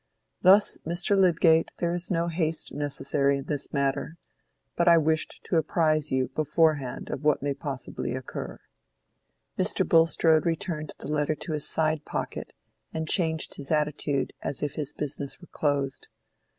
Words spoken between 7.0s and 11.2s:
of what may possibly occur." Mr. Bulstrode returned the